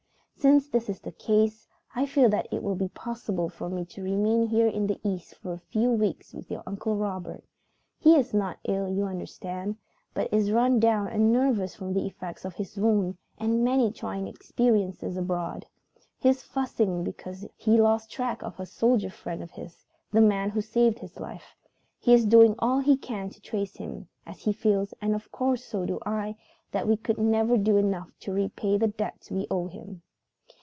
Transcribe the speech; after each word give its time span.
"Since 0.37 0.69
this 0.69 0.89
is 0.89 0.99
the 0.99 1.11
case, 1.11 1.67
I 1.93 2.07
feel 2.07 2.27
that 2.29 2.47
it 2.51 2.63
will 2.63 2.73
be 2.73 2.87
possible 2.87 3.47
for 3.47 3.69
me 3.69 3.85
to 3.85 4.01
remain 4.01 4.47
here 4.47 4.65
in 4.65 4.87
the 4.87 4.99
East 5.07 5.35
for 5.35 5.53
a 5.53 5.59
few 5.59 5.91
weeks 5.91 6.33
with 6.33 6.49
your 6.49 6.63
Uncle 6.65 6.95
Robert. 6.97 7.43
He 7.99 8.15
is 8.15 8.33
not 8.33 8.57
ill, 8.63 8.89
you 8.89 9.05
understand, 9.05 9.77
but 10.15 10.33
is 10.33 10.51
run 10.51 10.79
down 10.79 11.09
and 11.09 11.31
nervous 11.31 11.75
from 11.75 11.93
the 11.93 12.07
effects 12.07 12.43
of 12.43 12.55
his 12.55 12.75
wound 12.75 13.17
and 13.37 13.63
many 13.63 13.91
trying 13.91 14.27
experiences 14.27 15.15
abroad. 15.15 15.67
He 16.17 16.29
is 16.29 16.41
fussing 16.41 17.03
because 17.03 17.47
he 17.55 17.73
has 17.75 17.81
lost 17.81 18.09
track 18.09 18.41
of 18.41 18.59
a 18.59 18.65
soldier 18.65 19.11
friend 19.11 19.43
of 19.43 19.51
his, 19.51 19.85
the 20.11 20.21
man 20.21 20.49
who 20.49 20.61
saved 20.61 20.97
his 20.97 21.19
life. 21.19 21.55
He 21.99 22.15
is 22.15 22.25
doing 22.25 22.55
all 22.57 22.79
he 22.79 22.97
can 22.97 23.29
to 23.29 23.39
trace 23.41 23.75
him, 23.75 24.07
as 24.25 24.41
he 24.41 24.53
feels 24.53 24.91
and 25.03 25.13
of 25.13 25.31
course 25.31 25.63
so 25.63 25.85
do 25.85 25.99
I 26.03 26.35
that 26.71 26.87
we 26.87 26.97
could 26.97 27.19
never 27.19 27.59
do 27.59 27.77
enough 27.77 28.11
to 28.21 28.33
repay 28.33 28.79
the 28.79 28.87
debt 28.87 29.27
we 29.29 29.45
owe 29.51 29.67
him. 29.67 30.01